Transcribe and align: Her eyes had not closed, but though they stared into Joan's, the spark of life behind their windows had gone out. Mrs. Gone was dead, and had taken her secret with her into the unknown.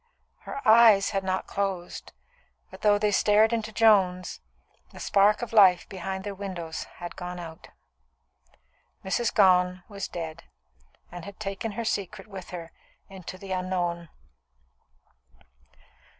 Her 0.49 0.67
eyes 0.67 1.11
had 1.11 1.23
not 1.23 1.45
closed, 1.45 2.11
but 2.71 2.81
though 2.81 2.97
they 2.97 3.11
stared 3.11 3.53
into 3.53 3.71
Joan's, 3.71 4.41
the 4.91 4.99
spark 4.99 5.43
of 5.43 5.53
life 5.53 5.87
behind 5.89 6.23
their 6.23 6.33
windows 6.33 6.85
had 6.95 7.15
gone 7.15 7.39
out. 7.39 7.67
Mrs. 9.05 9.31
Gone 9.31 9.83
was 9.87 10.07
dead, 10.07 10.45
and 11.11 11.23
had 11.23 11.39
taken 11.39 11.73
her 11.73 11.85
secret 11.85 12.25
with 12.25 12.49
her 12.49 12.71
into 13.09 13.37
the 13.37 13.51
unknown. 13.51 14.09